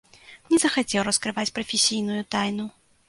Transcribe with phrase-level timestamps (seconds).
[0.53, 2.65] Не захацеў раскрываць прафесійную тайну.